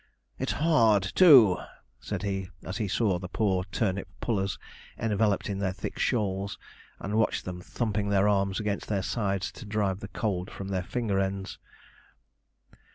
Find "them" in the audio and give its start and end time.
7.45-7.61